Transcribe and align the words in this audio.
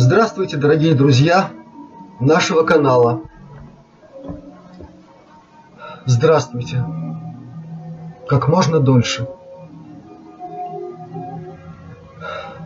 Здравствуйте, 0.00 0.56
дорогие 0.56 0.94
друзья 0.94 1.50
нашего 2.20 2.62
канала. 2.62 3.22
Здравствуйте. 6.04 6.84
Как 8.28 8.46
можно 8.46 8.78
дольше. 8.78 9.26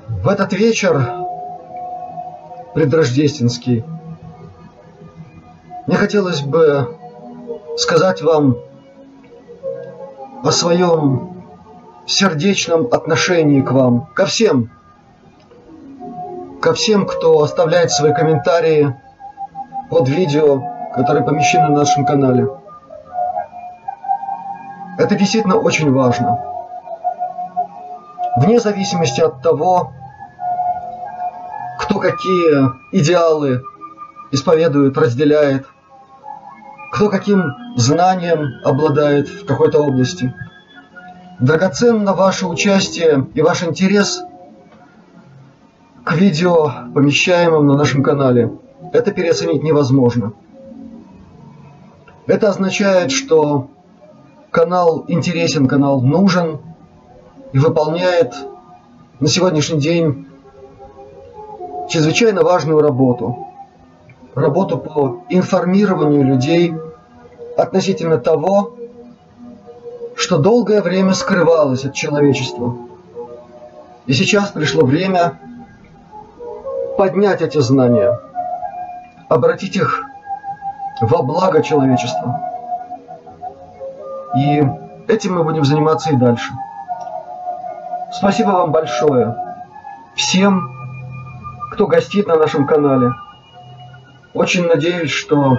В 0.08 0.28
этот 0.28 0.52
вечер 0.52 1.10
предрождественский 2.74 3.82
мне 5.86 5.96
хотелось 5.96 6.42
бы 6.42 6.98
сказать 7.78 8.20
вам 8.20 8.58
о 10.44 10.50
своем 10.50 11.42
сердечном 12.04 12.88
отношении 12.92 13.62
к 13.62 13.72
вам, 13.72 14.06
ко 14.14 14.26
всем, 14.26 14.70
ко 16.62 16.72
всем, 16.74 17.06
кто 17.06 17.42
оставляет 17.42 17.90
свои 17.90 18.14
комментарии 18.14 18.94
под 19.90 20.08
видео, 20.08 20.62
которые 20.94 21.24
помещены 21.24 21.68
на 21.68 21.78
нашем 21.78 22.06
канале. 22.06 22.48
Это 24.96 25.16
действительно 25.16 25.56
очень 25.56 25.92
важно. 25.92 26.40
Вне 28.36 28.60
зависимости 28.60 29.20
от 29.20 29.42
того, 29.42 29.92
кто 31.80 31.98
какие 31.98 32.70
идеалы 32.92 33.62
исповедует, 34.30 34.96
разделяет, 34.96 35.66
кто 36.92 37.08
каким 37.08 37.42
знанием 37.76 38.60
обладает 38.64 39.28
в 39.28 39.46
какой-то 39.46 39.80
области. 39.80 40.32
Драгоценно 41.40 42.12
ваше 42.14 42.46
участие 42.46 43.26
и 43.34 43.42
ваш 43.42 43.64
интерес 43.64 44.22
видео, 46.12 46.72
помещаемым 46.94 47.66
на 47.66 47.76
нашем 47.76 48.02
канале. 48.02 48.52
Это 48.92 49.12
переоценить 49.12 49.62
невозможно. 49.62 50.32
Это 52.26 52.48
означает, 52.48 53.10
что 53.10 53.68
канал 54.50 55.04
интересен, 55.08 55.66
канал 55.66 56.00
нужен 56.00 56.60
и 57.52 57.58
выполняет 57.58 58.34
на 59.20 59.28
сегодняшний 59.28 59.80
день 59.80 60.26
чрезвычайно 61.88 62.42
важную 62.42 62.80
работу 62.80 63.48
работу 64.34 64.78
по 64.78 65.24
информированию 65.28 66.24
людей 66.24 66.74
относительно 67.56 68.18
того, 68.18 68.76
что 70.16 70.38
долгое 70.38 70.80
время 70.82 71.14
скрывалось 71.14 71.84
от 71.84 71.94
человечества. 71.94 72.76
И 74.06 74.12
сейчас 74.12 74.50
пришло 74.50 74.84
время 74.84 75.38
поднять 77.02 77.42
эти 77.42 77.58
знания, 77.58 78.16
обратить 79.28 79.74
их 79.74 80.04
во 81.00 81.24
благо 81.24 81.60
человечества. 81.60 82.40
И 84.36 84.62
этим 85.08 85.34
мы 85.34 85.42
будем 85.42 85.64
заниматься 85.64 86.10
и 86.10 86.16
дальше. 86.16 86.52
Спасибо 88.12 88.50
вам 88.50 88.70
большое 88.70 89.34
всем, 90.14 90.70
кто 91.72 91.88
гостит 91.88 92.28
на 92.28 92.36
нашем 92.36 92.68
канале. 92.68 93.10
Очень 94.32 94.68
надеюсь, 94.68 95.10
что 95.10 95.58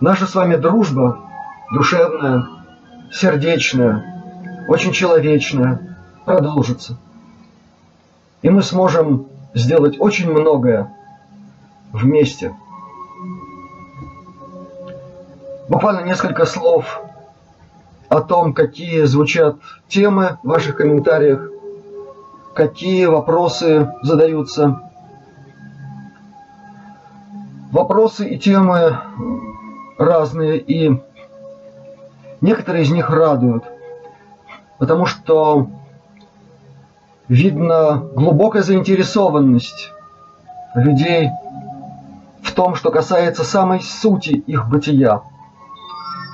наша 0.00 0.26
с 0.26 0.34
вами 0.34 0.56
дружба 0.56 1.18
душевная, 1.72 2.46
сердечная, 3.10 4.04
очень 4.68 4.92
человечная 4.92 5.96
продолжится. 6.26 6.98
И 8.42 8.50
мы 8.50 8.62
сможем 8.62 9.28
сделать 9.54 9.98
очень 9.98 10.30
многое 10.30 10.92
вместе. 11.92 12.54
Буквально 15.68 16.04
несколько 16.04 16.44
слов 16.46 17.02
о 18.08 18.20
том, 18.20 18.52
какие 18.52 19.04
звучат 19.04 19.56
темы 19.88 20.38
в 20.42 20.48
ваших 20.48 20.76
комментариях, 20.76 21.48
какие 22.54 23.06
вопросы 23.06 23.92
задаются 24.02 24.80
Вопросы 27.72 28.28
и 28.28 28.38
темы 28.38 28.98
разные, 29.96 30.58
и 30.58 31.02
некоторые 32.42 32.84
из 32.84 32.90
них 32.90 33.08
радуют, 33.08 33.64
потому 34.78 35.06
что 35.06 35.70
видно 37.32 38.08
глубокая 38.14 38.62
заинтересованность 38.62 39.92
людей 40.74 41.30
в 42.42 42.52
том, 42.52 42.74
что 42.74 42.90
касается 42.90 43.44
самой 43.44 43.80
сути 43.80 44.30
их 44.30 44.68
бытия, 44.68 45.22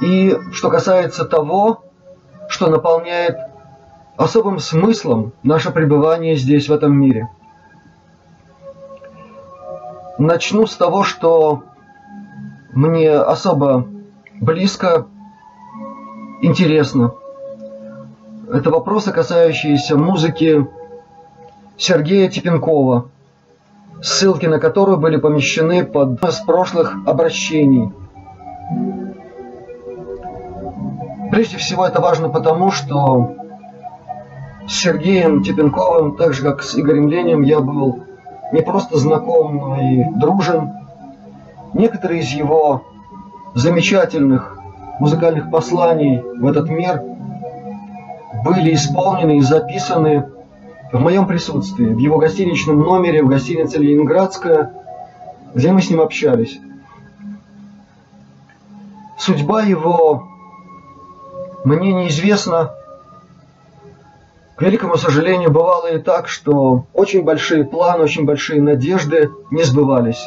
и 0.00 0.36
что 0.52 0.70
касается 0.70 1.24
того, 1.24 1.84
что 2.48 2.68
наполняет 2.68 3.38
особым 4.16 4.58
смыслом 4.58 5.32
наше 5.42 5.70
пребывание 5.70 6.34
здесь, 6.34 6.68
в 6.68 6.72
этом 6.72 6.94
мире– 6.94 7.28
Начну 10.18 10.66
с 10.66 10.74
того, 10.74 11.04
что 11.04 11.62
мне 12.72 13.12
особо 13.12 13.86
близко, 14.40 15.06
интересно. 16.42 17.12
Это 18.52 18.70
вопросы, 18.70 19.12
касающиеся 19.12 19.96
музыки 19.96 20.66
Сергея 21.78 22.28
Типенкова, 22.28 23.08
ссылки 24.02 24.46
на 24.46 24.58
которую 24.58 24.98
были 24.98 25.16
помещены 25.16 25.84
под 25.84 26.20
с 26.20 26.40
прошлых 26.40 26.96
обращений. 27.06 27.92
Прежде 31.30 31.56
всего 31.56 31.86
это 31.86 32.00
важно 32.00 32.30
потому, 32.30 32.72
что 32.72 33.36
с 34.66 34.72
Сергеем 34.72 35.44
Типенковым, 35.44 36.16
так 36.16 36.34
же 36.34 36.42
как 36.42 36.64
с 36.64 36.76
Игорем 36.76 37.08
Ленем, 37.08 37.42
я 37.42 37.60
был 37.60 38.00
не 38.52 38.60
просто 38.60 38.98
знаком, 38.98 39.56
но 39.56 39.80
и 39.80 40.04
дружен. 40.18 40.72
Некоторые 41.74 42.22
из 42.22 42.30
его 42.32 42.82
замечательных 43.54 44.58
музыкальных 44.98 45.48
посланий 45.50 46.20
в 46.20 46.44
этот 46.44 46.68
мир 46.70 47.02
были 48.44 48.74
исполнены 48.74 49.38
и 49.38 49.42
записаны 49.42 50.26
в 50.92 51.00
моем 51.00 51.26
присутствии, 51.26 51.86
в 51.86 51.98
его 51.98 52.18
гостиничном 52.18 52.78
номере 52.78 53.22
в 53.22 53.28
гостинице 53.28 53.78
«Ленинградская», 53.78 54.72
где 55.54 55.72
мы 55.72 55.82
с 55.82 55.90
ним 55.90 56.00
общались. 56.00 56.58
Судьба 59.18 59.62
его 59.62 60.28
мне 61.64 61.92
неизвестна, 61.92 62.74
к 64.56 64.62
великому 64.62 64.96
сожалению, 64.96 65.50
бывало 65.50 65.92
и 65.92 65.98
так, 65.98 66.28
что 66.28 66.86
очень 66.94 67.22
большие 67.22 67.64
планы, 67.64 68.04
очень 68.04 68.24
большие 68.24 68.62
надежды 68.62 69.30
не 69.50 69.64
сбывались. 69.64 70.24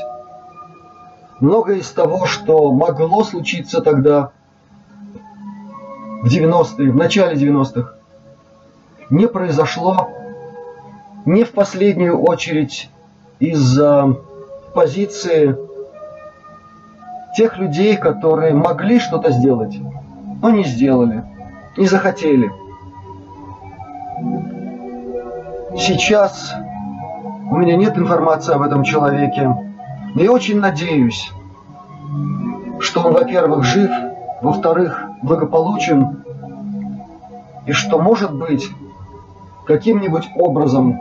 Многое 1.40 1.78
из 1.78 1.90
того, 1.90 2.28
что 2.28 2.72
могло 2.72 3.24
случиться 3.24 3.82
тогда, 3.82 4.32
в 6.22 6.28
90-е, 6.28 6.92
в 6.92 6.96
начале 6.96 7.36
90-х, 7.36 7.96
не 9.10 9.28
произошло 9.28 10.10
не 11.26 11.44
в 11.44 11.52
последнюю 11.52 12.22
очередь 12.22 12.90
из-за 13.40 14.18
позиции 14.74 15.56
тех 17.36 17.58
людей, 17.58 17.98
которые 17.98 18.54
могли 18.54 19.00
что-то 19.00 19.32
сделать, 19.32 19.78
но 20.42 20.50
не 20.50 20.64
сделали, 20.64 21.24
не 21.78 21.88
захотели– 21.88 22.52
Сейчас 25.78 26.54
у 27.50 27.56
меня 27.56 27.78
нет 27.78 27.98
информации 27.98 28.54
об 28.54 28.62
этом 28.62 28.84
человеке, 28.84 29.56
но 30.14 30.22
я 30.22 30.32
очень 30.32 30.60
надеюсь, 30.60 31.32
что 32.80 33.02
он, 33.02 33.14
во-первых, 33.14 33.64
жив, 33.64 33.90
во-вторых, 34.42 35.02
благополучен, 35.24 36.24
и 37.66 37.72
что, 37.72 38.00
может 38.00 38.34
быть, 38.34 38.70
каким-нибудь 39.66 40.30
образом 40.36 41.00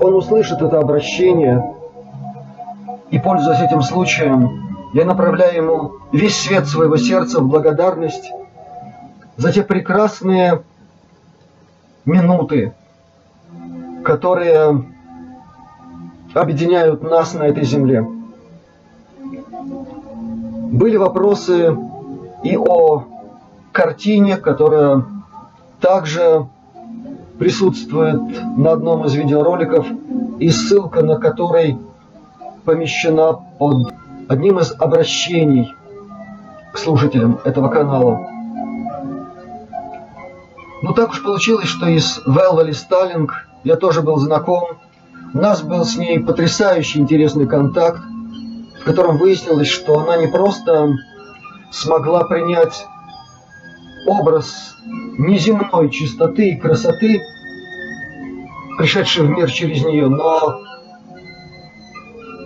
он 0.00 0.14
услышит 0.14 0.62
это 0.62 0.78
обращение, 0.78 1.74
и, 3.10 3.18
пользуясь 3.18 3.60
этим 3.60 3.82
случаем, 3.82 4.90
я 4.92 5.04
направляю 5.04 5.56
ему 5.56 5.92
весь 6.12 6.36
свет 6.36 6.66
своего 6.66 6.96
сердца 6.96 7.40
в 7.40 7.48
благодарность 7.48 8.32
за 9.36 9.52
те 9.52 9.62
прекрасные 9.62 10.62
минуты, 12.04 12.74
которые 14.04 14.84
объединяют 16.34 17.02
нас 17.02 17.34
на 17.34 17.44
этой 17.44 17.64
земле. 17.64 18.06
Были 20.70 20.96
вопросы 20.96 21.76
и 22.42 22.56
о 22.56 23.04
картине, 23.72 24.36
которая 24.36 25.04
также 25.80 26.46
присутствует 27.38 28.20
на 28.56 28.72
одном 28.72 29.04
из 29.06 29.14
видеороликов, 29.14 29.86
и 30.38 30.50
ссылка 30.50 31.02
на 31.02 31.16
который 31.16 31.78
помещена 32.64 33.32
под 33.58 33.92
одним 34.28 34.58
из 34.58 34.72
обращений 34.78 35.74
к 36.72 36.78
слушателям 36.78 37.40
этого 37.44 37.68
канала. 37.68 38.26
Ну 40.82 40.92
так 40.92 41.10
уж 41.10 41.22
получилось, 41.22 41.68
что 41.68 41.88
и 41.88 41.98
с 41.98 42.20
Велвали 42.26 42.72
Сталинг 42.72 43.48
я 43.64 43.76
тоже 43.76 44.02
был 44.02 44.18
знаком. 44.18 44.78
У 45.34 45.38
нас 45.38 45.62
был 45.62 45.84
с 45.84 45.96
ней 45.96 46.20
потрясающий 46.20 47.00
интересный 47.00 47.46
контакт, 47.46 48.00
в 48.80 48.84
котором 48.84 49.18
выяснилось, 49.18 49.68
что 49.68 49.98
она 49.98 50.16
не 50.16 50.28
просто 50.28 50.94
смогла 51.70 52.24
принять 52.24 52.86
образ 54.06 54.76
неземной 55.18 55.90
чистоты 55.90 56.50
и 56.50 56.56
красоты, 56.56 57.20
пришедший 58.78 59.24
в 59.24 59.30
мир 59.30 59.50
через 59.50 59.84
нее, 59.84 60.08
но 60.08 60.60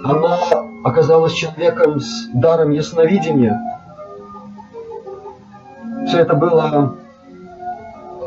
она 0.05 0.39
оказалась 0.85 1.33
человеком 1.33 2.01
с 2.01 2.29
даром 2.33 2.71
ясновидения. 2.71 3.61
Все 6.07 6.19
это 6.21 6.35
было 6.35 6.97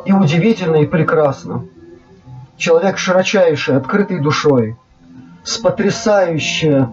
и 0.06 0.14
удивительно, 0.14 0.78
и 0.78 0.86
прекрасно. 0.86 1.66
Человек 2.58 2.98
широчайший, 2.98 3.76
открытой 3.76 4.20
душой, 4.20 4.78
с 5.44 5.58
потрясающе 5.58 6.90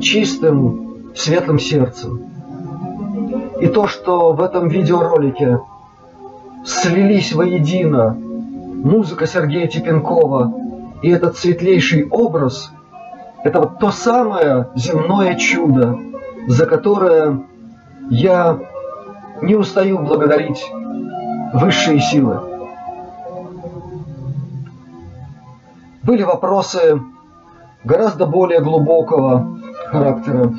чистым, 0.00 1.12
светлым 1.14 1.58
сердцем. 1.58 2.29
И 3.60 3.66
то, 3.68 3.86
что 3.86 4.32
в 4.32 4.40
этом 4.40 4.68
видеоролике 4.68 5.60
слились 6.64 7.32
воедино 7.32 8.10
музыка 8.12 9.26
Сергея 9.26 9.66
Типенкова 9.66 10.52
и 11.02 11.10
этот 11.10 11.36
светлейший 11.36 12.08
образ, 12.08 12.72
это 13.44 13.60
вот 13.60 13.78
то 13.78 13.90
самое 13.90 14.68
земное 14.74 15.34
чудо, 15.34 15.98
за 16.46 16.66
которое 16.66 17.42
я 18.08 18.58
не 19.42 19.54
устаю 19.54 19.98
благодарить 19.98 20.64
высшие 21.52 22.00
силы. 22.00 22.40
Были 26.02 26.22
вопросы 26.22 27.00
гораздо 27.84 28.26
более 28.26 28.60
глубокого 28.60 29.58
характера. 29.88 30.52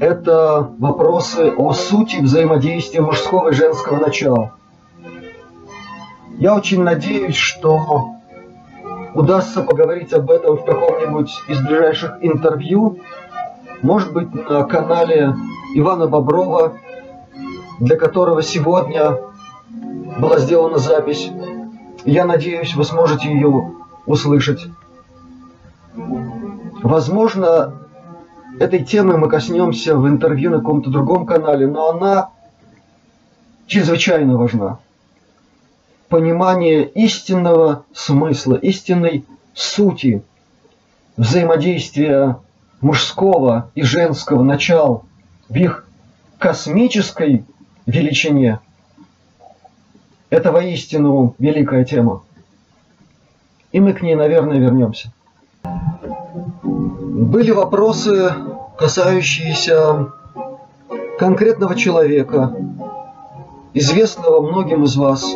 Это 0.00 0.72
вопросы 0.78 1.52
о 1.56 1.72
сути 1.72 2.16
взаимодействия 2.16 3.00
мужского 3.00 3.50
и 3.50 3.54
женского 3.54 3.98
начала. 3.98 4.52
Я 6.38 6.56
очень 6.56 6.82
надеюсь, 6.82 7.36
что 7.36 8.10
удастся 9.14 9.62
поговорить 9.62 10.12
об 10.12 10.30
этом 10.30 10.56
в 10.56 10.64
каком-нибудь 10.64 11.32
из 11.48 11.60
ближайших 11.60 12.18
интервью, 12.22 12.98
может 13.82 14.12
быть, 14.12 14.34
на 14.34 14.64
канале 14.64 15.36
Ивана 15.74 16.08
Боброва, 16.08 16.72
для 17.78 17.96
которого 17.96 18.42
сегодня 18.42 19.18
была 20.18 20.38
сделана 20.38 20.78
запись. 20.78 21.30
Я 22.04 22.24
надеюсь, 22.24 22.74
вы 22.74 22.84
сможете 22.84 23.28
ее 23.28 23.72
услышать. 24.06 24.66
Возможно, 26.82 27.83
этой 28.58 28.84
темы 28.84 29.16
мы 29.16 29.28
коснемся 29.28 29.96
в 29.96 30.08
интервью 30.08 30.50
на 30.50 30.58
каком-то 30.58 30.90
другом 30.90 31.26
канале, 31.26 31.66
но 31.66 31.90
она 31.90 32.30
чрезвычайно 33.66 34.36
важна. 34.36 34.78
Понимание 36.08 36.84
истинного 36.84 37.84
смысла, 37.92 38.54
истинной 38.54 39.24
сути 39.54 40.22
взаимодействия 41.16 42.38
мужского 42.80 43.70
и 43.74 43.82
женского 43.82 44.42
начал 44.42 45.04
в 45.48 45.56
их 45.56 45.86
космической 46.38 47.44
величине– 47.86 48.60
это 50.34 50.50
воистину 50.50 51.36
великая 51.38 51.84
тема. 51.84 52.24
И 53.70 53.78
мы 53.78 53.92
к 53.92 54.02
ней, 54.02 54.16
наверное, 54.16 54.58
вернемся. 54.58 55.12
Были 57.34 57.50
вопросы, 57.50 58.32
касающиеся 58.78 60.12
конкретного 61.18 61.74
человека, 61.74 62.54
известного 63.72 64.40
многим 64.40 64.84
из 64.84 64.94
вас. 64.94 65.26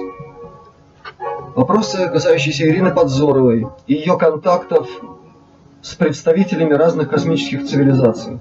Вопросы, 1.57 2.09
касающиеся 2.09 2.69
Ирины 2.69 2.93
Подзоровой 2.93 3.67
и 3.89 3.95
ее 3.95 4.17
контактов 4.17 4.89
с 5.83 5.97
представителями 5.97 6.73
разных 6.73 7.09
космических 7.09 7.67
цивилизаций. 7.67 8.39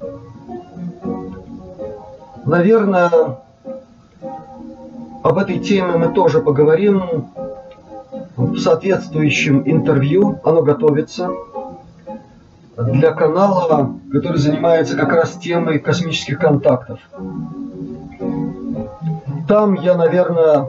Наверное, 2.45 3.39
об 5.23 5.37
этой 5.39 5.57
теме 5.57 5.97
мы 5.97 6.09
тоже 6.09 6.41
поговорим 6.41 7.31
в 8.35 8.59
соответствующем 8.59 9.63
интервью. 9.65 10.39
Оно 10.43 10.61
готовится 10.61 11.31
для 12.77 13.11
канала, 13.11 13.95
который 14.11 14.37
занимается 14.37 14.95
как 14.95 15.11
раз 15.11 15.33
темой 15.33 15.79
космических 15.79 16.39
контактов. 16.39 16.99
Там 19.47 19.73
я, 19.75 19.95
наверное, 19.95 20.67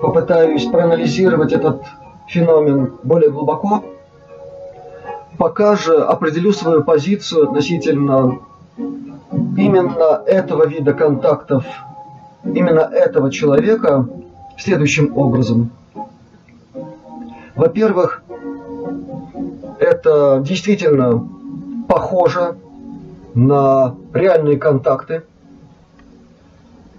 попытаюсь 0.00 0.66
проанализировать 0.66 1.52
этот 1.52 1.82
феномен 2.28 2.94
более 3.02 3.30
глубоко. 3.30 3.84
Пока 5.38 5.74
же 5.76 5.96
определю 5.96 6.52
свою 6.52 6.84
позицию 6.84 7.48
относительно 7.48 8.38
именно 9.56 10.22
этого 10.26 10.66
вида 10.66 10.92
контактов 10.92 11.64
именно 12.44 12.80
этого 12.80 13.30
человека 13.30 14.06
следующим 14.58 15.16
образом. 15.16 15.70
Во-первых, 17.54 18.23
это 19.84 20.40
действительно 20.44 21.26
похоже 21.88 22.56
на 23.34 23.94
реальные 24.12 24.58
контакты. 24.58 25.22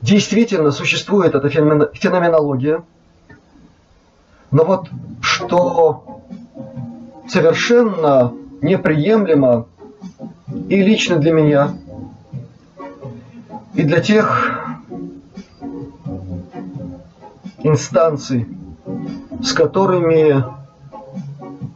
Действительно 0.01 0.71
существует 0.71 1.33
эта 1.33 1.49
феноменология. 1.49 2.83
Но 4.51 4.63
вот 4.63 4.89
что 5.21 6.21
совершенно 7.27 8.33
неприемлемо 8.61 9.65
и 10.69 10.81
лично 10.81 11.17
для 11.17 11.31
меня, 11.31 11.73
и 13.73 13.83
для 13.83 13.99
тех, 13.99 14.59
инстанций, 17.63 18.47
с 19.41 19.51
которыми 19.53 20.43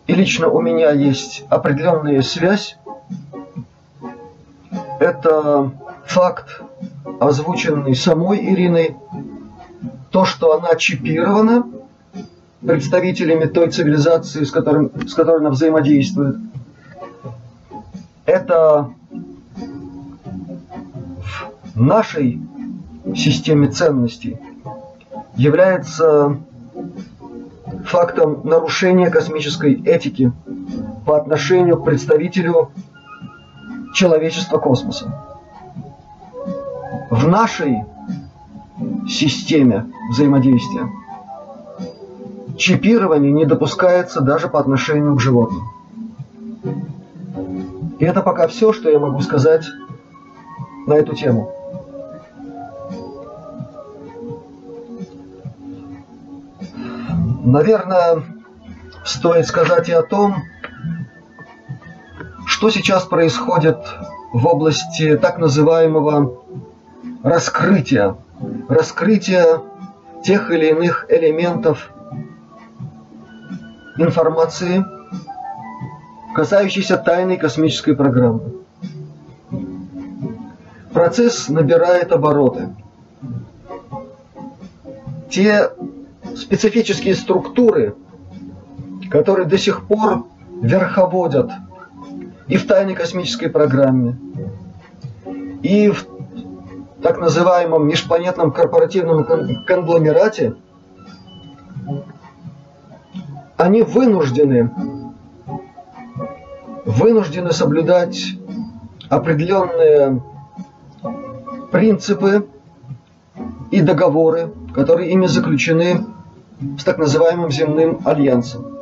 и 0.10 0.16
лично 0.16 0.50
у 0.50 0.60
меня 0.60 0.90
есть 0.90 1.46
определенная 1.50 2.24
связь. 2.24 2.80
Это 5.00 5.72
факт, 6.04 6.64
озвученный 7.20 7.96
самой 7.96 8.44
Ириной, 8.52 8.96
то, 10.10 10.26
что 10.26 10.58
она 10.58 10.74
чипирована 10.74 11.68
представителями 12.66 13.46
той 13.46 13.70
цивилизации, 13.70 14.46
с, 14.46 14.50
которым, 14.50 14.90
с 15.08 15.14
которой 15.14 15.42
она 15.42 15.52
взаимодействует. 15.52 16.38
Это 18.26 18.90
в 21.76 21.82
нашей 21.84 22.42
системе 23.14 23.68
ценностей– 23.68 24.40
является 25.40 26.38
фактом 27.90 28.42
нарушения 28.44 29.10
космической 29.10 29.74
этики 29.84 30.32
по 31.06 31.18
отношению 31.18 31.78
к 31.78 31.86
представителю 31.86 32.72
человечества 33.94 34.60
космоса. 34.60 35.14
В 37.10 37.28
нашей 37.28 37.84
системе 39.08 39.88
взаимодействия 40.12 40.88
чипирование 42.58 43.32
не 43.32 43.46
допускается 43.46 44.22
даже 44.22 44.48
по 44.48 44.60
отношению 44.60 45.16
к 45.16 45.22
животным. 45.22 45.64
И 47.98 48.06
это 48.06 48.22
пока 48.22 48.48
все, 48.48 48.72
что 48.72 48.90
я 48.90 49.00
могу 49.00 49.20
сказать 49.22 49.66
на 50.86 50.94
эту 50.94 51.16
тему. 51.16 51.52
Наверное, 57.50 58.24
стоит 59.04 59.48
сказать 59.48 59.90
и 59.90 59.92
о 59.92 60.04
том, 60.04 60.44
что 62.46 62.70
сейчас 62.70 63.06
происходит 63.06 63.78
в 64.32 64.46
области 64.46 65.18
так 65.18 65.40
называемого 65.40 66.44
раскрытия, 67.24 68.18
раскрытия 68.68 69.62
тех 70.24 70.52
или 70.52 70.68
иных 70.68 71.08
элементов 71.10 71.92
информации, 73.98 74.86
касающейся 76.36 76.98
тайной 76.98 77.38
космической 77.38 77.96
программы. 77.96 78.42
процесс 80.94 81.50
набирает 81.50 82.12
обороты. 82.12 82.76
Те 85.32 85.72
специфические 86.40 87.16
структуры, 87.16 87.96
которые 89.10 89.48
до 89.48 89.58
сих 89.58 89.86
пор 89.86 90.26
верховодят 90.62 91.52
и 92.48 92.58
в 92.58 92.66
тайной 92.68 92.96
космической 92.96 93.48
программе, 93.48 94.18
и 95.62 95.90
в 95.90 96.06
так 97.02 97.20
называемом 97.20 97.88
межпланетном 97.88 98.52
корпоративном 98.52 99.26
конгломерате, 99.66 100.56
они 103.58 103.84
вынуждены, 103.84 104.72
вынуждены 106.86 107.52
соблюдать 107.52 108.36
определенные 109.10 110.22
принципы 111.72 112.48
и 113.72 113.82
договоры, 113.82 114.52
которые 114.74 115.12
ими 115.12 115.26
заключены 115.26 116.06
с 116.78 116.84
так 116.84 116.98
называемым 116.98 117.52
земным 117.52 118.02
альянсом. 118.06 118.78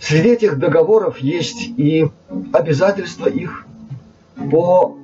Среди 0.00 0.28
этих 0.28 0.58
договоров 0.58 1.18
есть 1.18 1.72
и 1.76 2.08
обязательства 2.52 3.28
их 3.28 3.66
по 4.50 4.96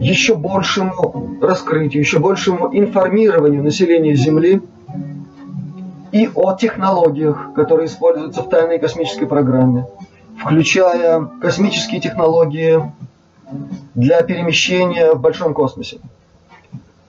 еще 0.00 0.34
большему 0.34 1.38
раскрытию, 1.42 2.02
еще 2.02 2.18
большему 2.20 2.70
информированию 2.72 3.62
населения 3.62 4.14
Земли 4.14 4.62
и 6.12 6.28
о 6.34 6.54
технологиях, 6.54 7.52
которые 7.54 7.86
используются 7.86 8.42
в 8.42 8.48
тайной 8.48 8.78
космической 8.78 9.26
программе, 9.26 9.86
включая 10.38 11.28
космические 11.40 12.00
технологии 12.00 12.80
для 13.94 14.22
перемещения 14.22 15.12
в 15.12 15.20
большом 15.20 15.54
космосе, 15.54 15.98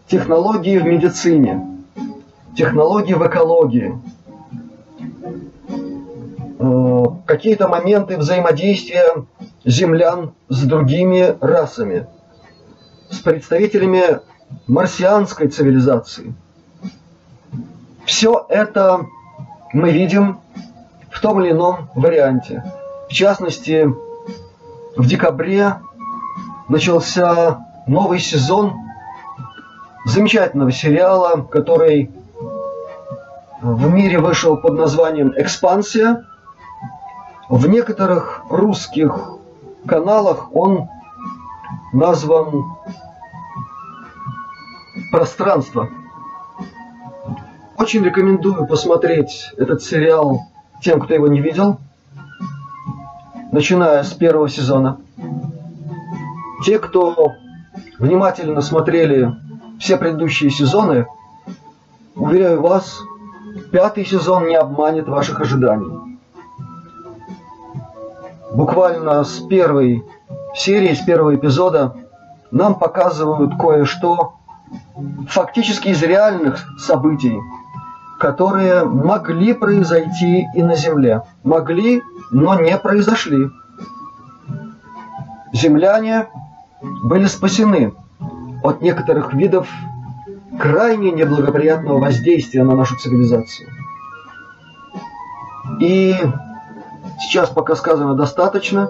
технологии 0.08 0.78
в 0.78 0.86
медицине, 0.86 1.71
технологии 2.56 3.14
в 3.14 3.26
экологии, 3.26 4.00
э, 6.60 7.04
какие-то 7.26 7.68
моменты 7.68 8.18
взаимодействия 8.18 9.26
землян 9.66 10.34
с 10.50 10.64
другими 10.64 11.36
расами, 11.42 12.08
с 13.10 13.20
представителями 13.20 14.20
марсианской 14.68 15.48
цивилизации. 15.48 16.34
Все 18.06 18.46
это 18.50 19.06
мы 19.74 19.92
видим 19.92 20.40
в 21.10 21.22
том 21.22 21.42
или 21.42 21.52
ином 21.52 21.90
варианте. 21.96 22.64
В 23.10 23.14
частности, 23.14 23.88
в 24.96 25.08
декабре 25.08 25.76
начался 26.68 27.66
новый 27.88 28.20
сезон 28.20 28.74
замечательного 30.06 30.72
сериала, 30.72 31.42
который 31.44 32.12
в 33.62 33.90
мире 33.92 34.20
вышел 34.20 34.58
под 34.58 34.74
названием 34.74 35.34
«Экспансия». 35.38 36.26
В 37.48 37.68
некоторых 37.68 38.42
русских 38.50 39.38
каналах 39.86 40.54
он 40.56 40.90
назван 41.94 42.64
«Пространство». 45.12 45.90
Очень 47.78 48.04
рекомендую 48.04 48.66
посмотреть 48.66 49.52
этот 49.58 49.84
сериал 49.84 50.42
тем, 50.82 51.00
кто 51.00 51.14
его 51.14 51.28
не 51.28 51.42
видел, 51.42 51.78
начиная 53.52 54.04
с 54.04 54.14
первого 54.14 54.50
сезона. 54.50 54.98
Те, 56.64 56.80
кто 56.80 57.34
внимательно 58.00 58.62
смотрели 58.62 59.36
все 59.80 59.98
предыдущие 59.98 60.50
сезоны, 60.50 61.06
уверяю 62.16 62.62
вас, 62.62 63.02
пятый 63.72 64.06
сезон 64.06 64.48
не 64.48 64.56
обманет 64.56 65.08
ваших 65.08 65.40
ожиданий. 65.42 66.18
Буквально 68.54 69.24
с 69.24 69.40
первой 69.40 70.04
серии, 70.54 70.94
с 70.94 71.02
первого 71.02 71.36
эпизода 71.36 71.96
нам 72.52 72.76
показывают 72.76 73.54
кое-что 73.58 74.34
фактически 75.30 75.90
из 75.90 76.04
реальных 76.04 76.68
событий, 76.80 77.40
которые 78.20 78.84
могли 78.84 79.54
произойти 79.54 80.46
и 80.54 80.62
на 80.62 80.76
Земле. 80.76 81.24
Могли, 81.44 82.02
но 82.32 82.60
не 82.60 82.78
произошли. 82.78 83.50
Земляне 85.54 86.28
были 87.04 87.26
спасены 87.26 87.94
от 88.64 88.82
некоторых 88.82 89.34
видов 89.34 89.70
крайне 90.62 91.12
неблагоприятного 91.12 91.98
воздействия 91.98 92.64
на 92.64 92.76
нашу 92.76 92.96
цивилизацию. 92.96 93.68
И 95.80 96.16
сейчас 97.20 97.50
пока 97.50 97.76
сказано 97.76 98.14
достаточно. 98.14 98.90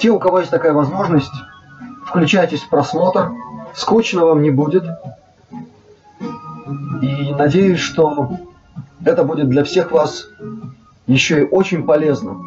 Те, 0.00 0.10
у 0.10 0.18
кого 0.18 0.38
есть 0.38 0.50
такая 0.50 0.72
возможность, 0.72 1.32
включайтесь 2.06 2.62
в 2.62 2.70
просмотр, 2.70 3.32
скучно 3.74 4.24
вам 4.24 4.40
не 4.40 4.50
будет. 4.50 4.84
И 7.02 7.34
надеюсь, 7.34 7.80
что 7.80 8.38
это 9.04 9.24
будет 9.24 9.50
для 9.50 9.64
всех 9.64 9.92
вас 9.92 10.26
еще 11.06 11.42
и 11.42 11.46
очень 11.46 11.84
полезно. 11.84 12.38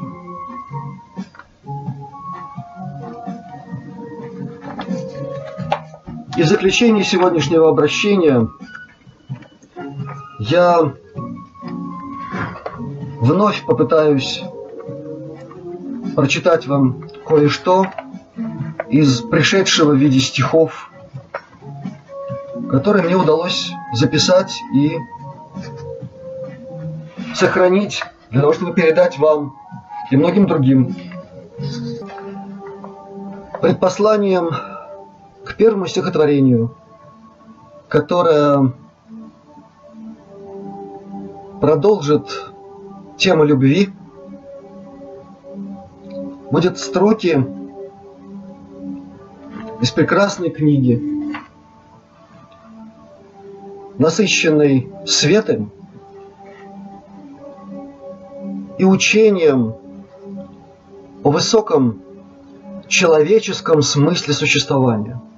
И 6.37 6.43
в 6.43 6.47
заключение 6.47 7.05
сегодняшнего 7.05 7.69
обращения 7.69 8.49
я 10.39 10.93
вновь 13.21 13.65
попытаюсь 13.65 14.43
прочитать 16.13 16.67
вам 16.67 17.07
кое-что 17.25 17.87
из 18.89 19.21
пришедшего 19.21 19.91
в 19.91 19.95
виде 19.95 20.19
стихов, 20.19 20.91
которые 22.69 23.05
мне 23.05 23.15
удалось 23.15 23.71
записать 23.93 24.59
и 24.75 24.97
сохранить 27.33 28.03
для 28.29 28.41
того, 28.41 28.51
чтобы 28.51 28.73
передать 28.73 29.17
вам 29.17 29.55
и 30.11 30.17
многим 30.17 30.47
другим. 30.47 30.95
Предпосланием 33.61 34.74
к 35.45 35.55
первому 35.55 35.85
стихотворению, 35.85 36.75
которое 37.87 38.73
продолжит 41.61 42.51
тему 43.17 43.43
любви, 43.43 43.89
будет 46.51 46.79
строки 46.79 47.45
из 49.81 49.91
прекрасной 49.91 50.49
книги, 50.49 50.99
насыщенной 53.99 54.91
светом 55.05 55.71
и 58.79 58.83
учением 58.83 59.75
о 61.23 61.29
высоком 61.29 62.01
человеческом 62.87 63.83
смысле 63.83 64.33
существования– 64.33 65.21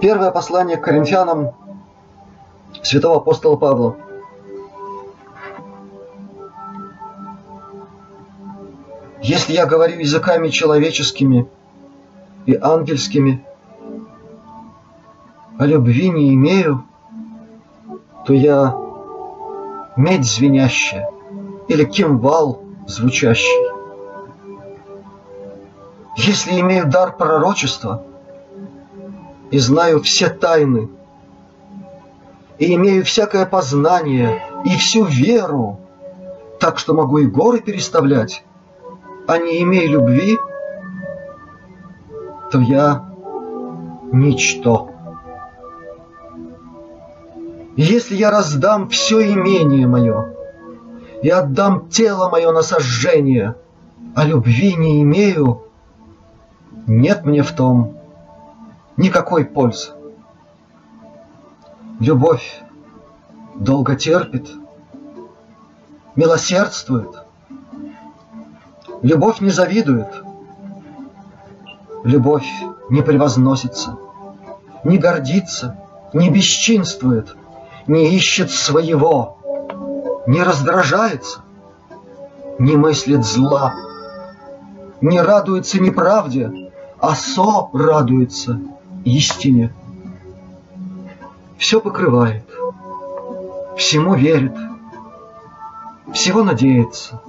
Первое 0.00 0.30
послание 0.30 0.76
к 0.76 0.84
коринфянам 0.84 1.54
святого 2.82 3.16
апостола 3.16 3.56
Павла. 3.56 3.96
Если 9.20 9.54
я 9.54 9.66
говорю 9.66 9.98
языками 9.98 10.48
человеческими 10.48 11.48
и 12.46 12.54
ангельскими, 12.54 13.44
а 15.58 15.66
любви 15.66 16.10
не 16.10 16.32
имею, 16.34 16.84
то 18.24 18.32
я 18.32 18.76
медь 19.96 20.24
звенящая 20.24 21.10
или 21.66 21.84
кимвал 21.84 22.62
звучащий. 22.86 23.68
Если 26.16 26.60
имею 26.60 26.86
дар 26.86 27.16
пророчества– 27.16 28.04
и 29.50 29.58
знаю 29.58 30.02
все 30.02 30.28
тайны, 30.28 30.88
и 32.58 32.74
имею 32.74 33.04
всякое 33.04 33.46
познание 33.46 34.42
и 34.64 34.70
всю 34.76 35.04
веру, 35.04 35.80
так 36.60 36.78
что 36.78 36.94
могу 36.94 37.18
и 37.18 37.26
горы 37.26 37.60
переставлять, 37.60 38.44
а 39.26 39.38
не 39.38 39.62
имея 39.62 39.88
любви, 39.88 40.38
то 42.50 42.60
я 42.60 43.12
ничто. 44.12 44.90
Если 47.76 48.16
я 48.16 48.30
раздам 48.30 48.88
все 48.88 49.32
имение 49.32 49.86
мое 49.86 50.34
и 51.22 51.28
отдам 51.28 51.88
тело 51.88 52.28
мое 52.28 52.50
на 52.50 52.62
сожжение, 52.62 53.54
а 54.16 54.24
любви 54.24 54.74
не 54.74 55.02
имею, 55.02 55.62
нет 56.86 57.24
мне 57.24 57.42
в 57.42 57.52
том 57.52 57.97
никакой 58.98 59.44
пользы. 59.44 59.92
Любовь 62.00 62.60
долго 63.54 63.96
терпит, 63.96 64.50
милосердствует. 66.16 67.22
Любовь 69.00 69.40
не 69.40 69.50
завидует. 69.50 70.22
Любовь 72.04 72.48
не 72.90 73.02
превозносится, 73.02 73.98
не 74.84 74.98
гордится, 74.98 75.78
не 76.12 76.30
бесчинствует, 76.30 77.36
не 77.86 78.14
ищет 78.14 78.50
своего, 78.50 79.38
не 80.26 80.42
раздражается, 80.42 81.40
не 82.58 82.76
мыслит 82.76 83.24
зла, 83.24 83.74
не 85.00 85.20
радуется 85.20 85.80
неправде, 85.80 86.70
а 87.00 87.14
со 87.14 87.68
радуется 87.72 88.60
истине. 89.04 89.72
Все 91.56 91.80
покрывает, 91.80 92.44
всему 93.76 94.14
верит, 94.14 94.54
всего 96.12 96.44
надеется, 96.44 97.20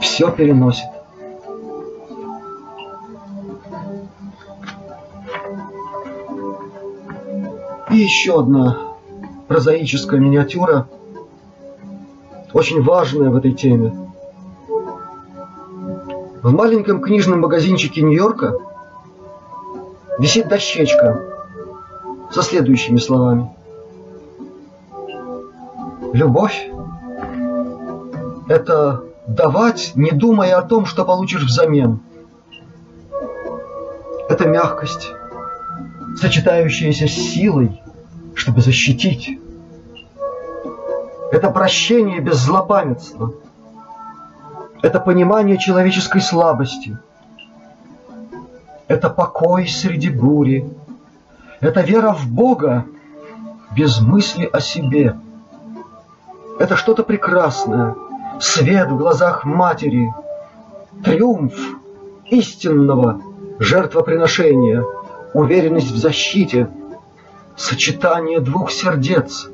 все 0.00 0.30
переносит. 0.30 0.86
И 7.90 7.96
еще 7.96 8.40
одна 8.40 8.78
прозаическая 9.48 10.18
миниатюра, 10.18 10.88
очень 12.52 12.82
важная 12.82 13.30
в 13.30 13.36
этой 13.36 13.52
теме. 13.52 13.92
В 16.42 16.52
маленьком 16.52 17.00
книжном 17.00 17.40
магазинчике 17.40 18.02
Нью-Йорка 18.02 18.54
висит 20.18 20.48
дощечка 20.48 21.20
со 22.30 22.42
следующими 22.42 22.98
словами. 22.98 23.50
Любовь– 26.12 26.68
это 28.48 29.04
давать, 29.26 29.92
не 29.94 30.10
думая 30.10 30.56
о 30.56 30.62
том, 30.62 30.86
что 30.86 31.04
получишь 31.04 31.44
взамен. 31.44 32.00
Это 34.28 34.48
мягкость, 34.48 35.12
сочетающаяся 36.20 37.06
с 37.06 37.12
силой, 37.12 37.82
чтобы 38.34 38.60
защитить. 38.60 39.38
Это 41.30 41.50
прощение 41.50 42.20
без 42.20 42.36
злопамятства. 42.36 43.34
Это 44.82 45.00
понимание 45.00 45.58
человеческой 45.58 46.20
слабости. 46.20 46.96
Это 48.86 49.08
покой 49.08 49.66
среди 49.66 50.10
бури. 50.10 50.68
Это 51.60 51.80
вера 51.80 52.12
в 52.12 52.26
Бога 52.28 52.84
без 53.74 54.00
мысли 54.00 54.48
о 54.50 54.60
себе. 54.60 55.16
Это 56.58 56.76
что-то 56.76 57.02
прекрасное, 57.02 57.96
свет 58.40 58.90
в 58.90 58.96
глазах 58.96 59.44
матери, 59.44 60.12
триумф 61.02 61.54
истинного 62.30 63.20
жертвоприношения, 63.58 64.84
уверенность 65.32 65.90
в 65.90 65.96
защите, 65.96 66.68
сочетание 67.56 68.40
двух 68.40 68.70
сердец. 68.70 69.48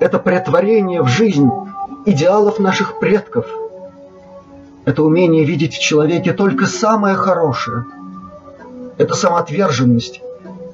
Это 0.00 0.18
претворение 0.18 1.02
в 1.02 1.08
жизнь 1.08 1.50
идеалов 2.06 2.58
наших 2.58 2.98
предков. 2.98 3.46
Это 4.84 5.04
умение 5.04 5.44
видеть 5.44 5.74
в 5.74 5.80
человеке 5.80 6.32
только 6.32 6.66
самое 6.66 7.14
хорошее. 7.14 7.84
Это 8.98 9.14
самоотверженность 9.14 10.20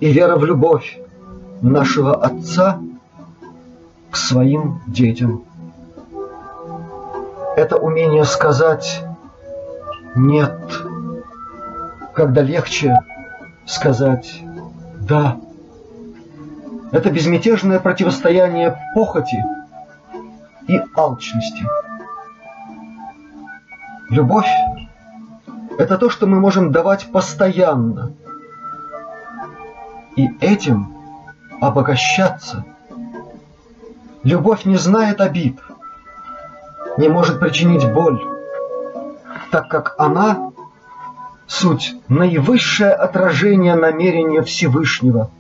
и 0.00 0.10
вера 0.10 0.36
в 0.36 0.44
любовь 0.44 0.98
нашего 1.60 2.14
Отца 2.14 2.80
к 4.10 4.16
своим 4.16 4.80
детям. 4.86 5.44
Это 7.56 7.76
умение 7.76 8.24
сказать 8.24 9.04
«нет», 10.14 10.58
когда 12.14 12.40
легче 12.42 12.98
сказать 13.66 14.42
«да». 15.00 15.38
Это 16.92 17.10
безмятежное 17.10 17.78
противостояние 17.80 18.78
похоти 18.94 19.44
и 20.66 20.80
алчности. 20.94 21.66
Любовь– 24.10 24.48
это 25.78 25.98
то, 25.98 26.08
что 26.10 26.26
мы 26.26 26.40
можем 26.40 26.72
давать 26.72 27.10
постоянно, 27.12 28.12
и 30.16 30.28
этим 30.40 30.94
обогащаться. 31.60 32.64
Любовь 34.22 34.64
не 34.64 34.76
знает 34.76 35.20
обид, 35.20 35.58
не 36.96 37.08
может 37.08 37.38
причинить 37.38 37.90
боль, 37.92 38.20
так 39.50 39.68
как 39.68 39.94
она– 39.98 40.52
суть 41.48 41.96
наивысшее 42.08 42.92
отражение 42.92 43.74
намерения 43.74 44.42
Всевышнего. 44.42 45.30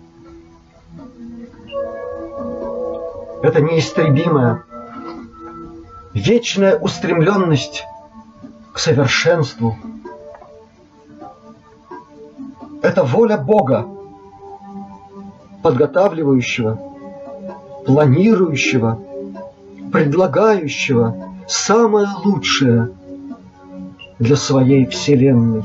Это 3.42 3.60
неистребимое, 3.60 4.64
вечная 6.14 6.76
устремленность 6.76 7.84
совершенству. 8.78 9.76
Это 12.82 13.02
воля 13.02 13.36
Бога, 13.36 13.88
подготавливающего, 15.62 16.78
планирующего, 17.84 19.00
предлагающего 19.92 21.34
самое 21.48 22.06
лучшее 22.24 22.90
для 24.18 24.36
своей 24.36 24.86
Вселенной. 24.86 25.64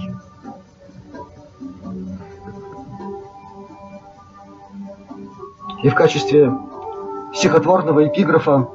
И 5.84 5.90
в 5.90 5.96
качестве 5.96 6.52
стихотворного 7.34 8.08
эпиграфа 8.08 8.70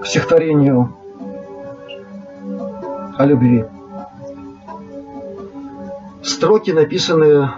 к 0.00 0.06
стихотворению 0.06 0.99
о 3.20 3.26
любви. 3.26 3.66
Строки, 6.22 6.70
написанные 6.70 7.50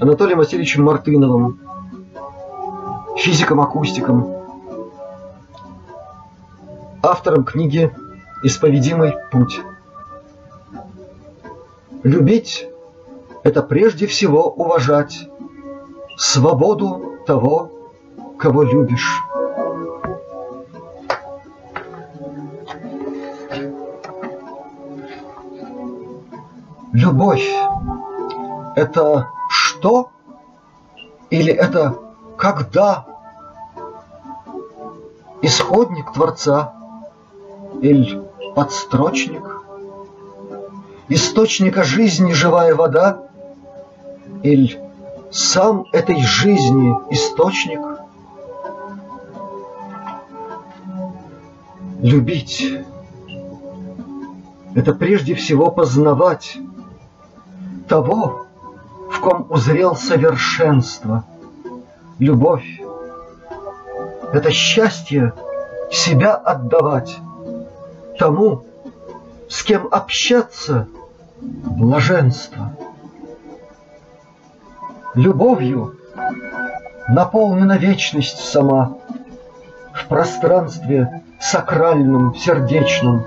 Анатолием 0.00 0.38
Васильевичем 0.38 0.84
Мартыновым, 0.84 1.58
физиком-акустиком, 3.16 4.32
автором 7.02 7.42
книги 7.42 7.92
«Исповедимый 8.44 9.14
путь». 9.32 9.60
Любить– 12.04 12.68
это 13.42 13.62
прежде 13.62 14.06
всего 14.06 14.48
уважать 14.48 15.28
свободу 16.16 17.16
того, 17.26 17.72
кого 18.38 18.62
любишь. 18.62 19.20
Любовь– 27.10 27.44
это 28.76 29.30
что 29.48 30.10
или 31.28 31.52
это 31.52 31.98
когда? 32.38 33.04
Исходник 35.42 36.12
Творца 36.12 36.72
или 37.82 38.22
подстрочник? 38.54 39.42
Источника 41.08 41.82
жизни 41.82 42.32
живая 42.32 42.76
вода 42.76 43.24
или 44.44 44.80
сам 45.32 45.86
этой 45.90 46.22
жизни 46.22 46.94
источник? 47.10 47.80
Любить– 51.98 52.72
это 54.76 54.94
прежде 54.94 55.34
всего 55.34 55.72
познавать 55.72 56.56
того, 57.90 58.46
в 59.10 59.20
ком 59.20 59.46
узрел 59.50 59.96
совершенство. 59.96 61.24
Любовь– 62.20 62.80
это 64.32 64.52
счастье 64.52 65.34
себя 65.90 66.34
отдавать 66.34 67.18
тому, 68.16 68.62
с 69.48 69.64
кем 69.64 69.88
общаться– 69.90 70.86
блаженство. 71.40 72.76
Любовью 75.14 75.96
наполнена 77.08 77.76
вечность 77.76 78.38
сама, 78.38 78.98
в 79.92 80.06
пространстве 80.06 81.24
сакральном, 81.40 82.36
сердечном. 82.36 83.24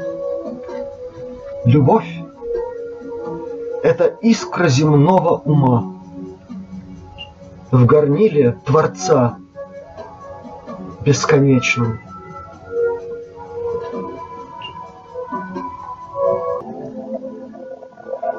Любовь– 1.66 2.08
это 3.84 4.06
искра 4.22 4.70
земного 4.70 5.40
ума. 5.40 5.94
В 7.70 7.86
горниле 7.86 8.54
Творца 8.66 9.38
бесконечном. 11.02 12.00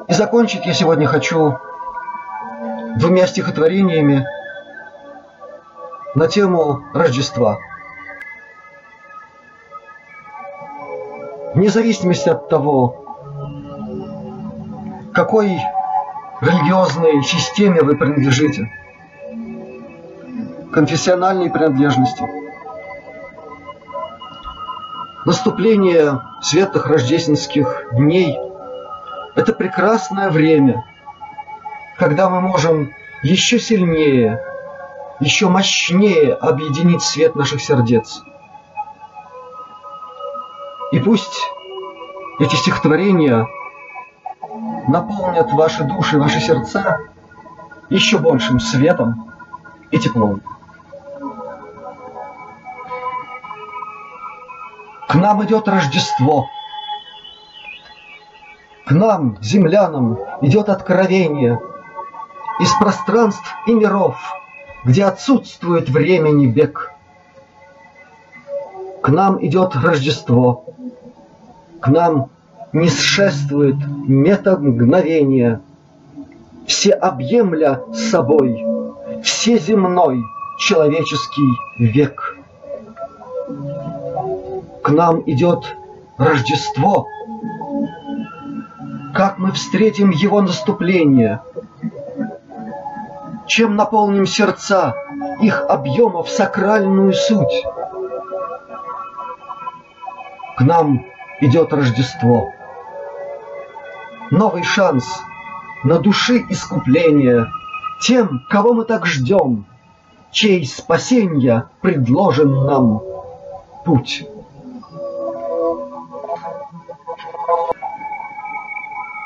И 0.09 0.15
закончить 0.15 0.65
я 0.65 0.73
сегодня 0.73 1.07
хочу 1.07 1.59
двумя 2.97 3.27
стихотворениями 3.27 4.25
на 6.15 6.27
тему 6.27 6.85
Рождества. 6.95 7.59
Вне 11.55 11.69
зависимости 11.69 12.31
от 12.31 12.49
того, 12.49 13.04
какой 15.35 15.59
религиозной 16.43 17.21
системе 17.25 17.83
вы 17.83 17.97
принадлежите, 17.97 18.71
конфессиональной 20.73 21.51
принадлежности, 21.51 22.25
наступление 25.27 26.21
светлых 26.41 26.87
рождественских 26.87 27.87
дней– 27.91 28.39
это 29.35 29.53
прекрасное 29.53 30.31
время, 30.31 30.85
когда 31.99 32.31
мы 32.31 32.41
можем 32.41 32.93
еще 33.25 33.59
сильнее 33.59 34.41
еще 35.19 35.49
мощнее 35.49 36.33
объединить 36.33 37.03
свет 37.03 37.35
наших 37.35 37.61
сердец. 37.61 38.23
И 40.93 41.01
пусть 41.01 41.41
эти 42.39 42.55
стихотворения 42.55 43.49
наполнят 44.89 45.53
ваши 45.53 45.85
души, 45.85 46.19
ваши 46.19 46.41
сердца 46.41 46.99
еще 47.91 48.19
большим 48.19 48.61
светом 48.61 49.31
и 49.91 49.99
теплом. 49.99 50.41
К 55.09 55.15
нам 55.15 55.45
идет 55.45 55.69
Рождество. 55.69 56.49
К 58.87 58.91
нам, 58.91 59.39
землянам, 59.41 60.19
идет 60.41 60.69
откровение 60.69 61.61
из 62.59 62.73
пространств 62.75 63.55
и 63.67 63.73
миров– 63.73 64.17
где 64.85 65.07
отсутствует 65.07 65.89
времени 65.89 66.47
бег. 66.47 66.93
К 69.03 69.09
нам 69.09 69.45
идет 69.45 69.75
Рождество, 69.77 70.65
к 71.81 71.89
нам 71.89 72.31
не 72.75 72.89
сшествует 72.89 73.77
мета 74.07 74.59
мгновения, 74.59 75.63
все 76.67 76.93
объемля 76.93 77.81
собой, 77.95 78.63
все 79.23 79.59
земной 79.59 80.23
человеческий 80.59 81.49
век. 81.79 82.37
К 84.83 84.91
нам 84.91 85.23
идет 85.27 85.65
Рождество, 86.19 87.07
как 89.15 89.39
мы 89.39 89.53
встретим 89.53 90.11
его 90.11 90.43
наступление– 90.43 91.41
чем 93.47 93.77
наполним 93.77 94.27
сердца 94.27 94.95
их 95.41 95.63
объемов 95.69 96.29
сакральную 96.29 97.13
суть. 97.13 97.65
К 100.57 100.61
нам 100.63 101.05
идет 101.41 101.73
Рождество. 101.73 102.53
Новый 104.37 104.65
шанс 104.65 105.23
на 105.85 106.01
души 106.01 106.45
искупления 106.49 107.53
тем, 108.03 108.45
кого 108.51 108.75
мы 108.75 108.85
так 108.85 109.07
ждем, 109.07 109.65
чей 110.33 110.67
спасенья 110.67 111.71
предложен 111.81 112.67
нам 112.67 113.01
путь. 113.85 114.27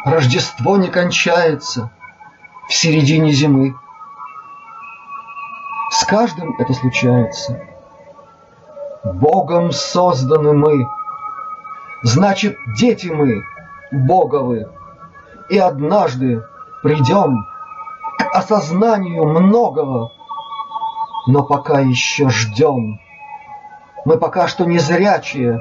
Рождество 0.05 0.77
не 0.77 0.89
кончается 0.89 1.91
в 2.69 2.75
середине 2.75 3.33
зимы. 3.33 3.77
С 5.91 6.05
каждым 6.05 6.55
это 6.59 6.75
случается. 6.75 7.59
Богом 9.05 9.73
созданы 9.73 10.53
мы, 10.53 10.87
значит, 12.03 12.59
дети 12.77 13.07
мы 13.07 13.43
Боговы, 13.91 14.69
и 15.49 15.59
однажды 15.59 16.45
придем 16.83 17.47
к 18.19 18.35
осознанию 18.35 19.25
многого, 19.25 20.13
но 21.27 21.43
пока 21.45 21.81
еще 21.81 22.29
ждем. 22.29 23.01
Мы 24.05 24.17
пока 24.17 24.49
что 24.49 24.65
не 24.65 24.79
зрячие, 24.79 25.61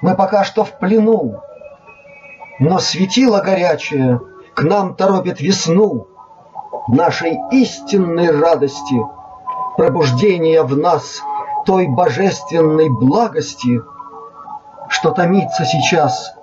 мы 0.00 0.14
пока 0.14 0.44
что 0.44 0.64
в 0.64 0.78
плену, 0.78 1.40
но 2.58 2.78
светило 2.78 3.40
горячее 3.40 4.20
к 4.54 4.62
нам 4.62 4.94
торопит 4.94 5.40
весну 5.40 6.06
нашей 6.88 7.38
истинной 7.50 8.30
радости— 8.30 8.96
пробуждения 9.78 10.64
в 10.64 10.76
нас 10.76 11.22
той 11.64 11.86
божественной 11.86 12.88
благости, 12.90 13.80
что 14.88 15.12
томится 15.12 15.64
сейчас 15.64 16.34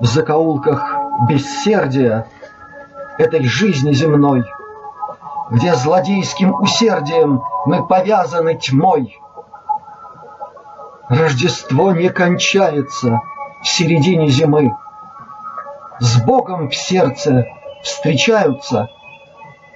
в 0.00 0.04
закоулках 0.06 1.01
бессердия 1.28 2.26
этой 3.18 3.44
жизни 3.44 3.92
земной, 3.92 4.44
где 5.50 5.74
злодейским 5.74 6.54
усердием 6.54 7.42
мы 7.66 7.86
повязаны 7.86 8.56
тьмой. 8.56 9.18
Рождество 11.08 11.92
не 11.92 12.08
кончается 12.08 13.20
в 13.62 13.68
середине 13.68 14.28
зимы. 14.28 14.74
С 16.00 16.20
Богом 16.22 16.70
в 16.70 16.74
сердце 16.74 17.46
встречаются 17.82 18.88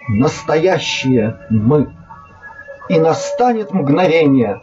настоящие 0.09 1.39
мы 1.51 1.95
и 2.89 2.99
настанет 2.99 3.73
мгновение, 3.73 4.61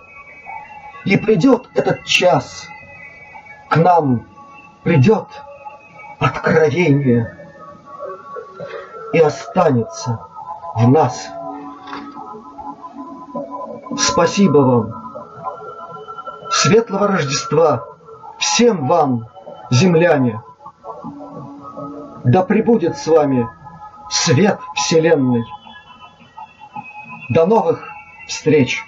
и 1.05 1.17
придет 1.17 1.69
этот 1.75 2.05
час, 2.05 2.67
к 3.69 3.75
нам 3.77 4.25
придет 4.83 5.27
откровение 6.19 7.37
и 9.13 9.19
останется 9.19 10.19
в 10.75 10.89
нас. 10.89 11.29
Спасибо 13.97 14.57
вам. 14.57 15.03
Светлого 16.49 17.07
Рождества 17.07 17.85
всем 18.37 18.87
вам, 18.87 19.27
земляне. 19.69 20.41
Да 22.23 22.43
пребудет 22.43 22.97
с 22.97 23.07
вами 23.07 23.47
свет 24.09 24.59
Вселенной. 24.75 25.43
До 27.29 27.45
новых 27.45 27.83
встреч! 28.27 28.83